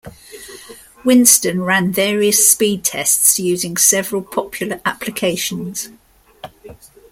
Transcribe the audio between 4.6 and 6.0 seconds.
applications.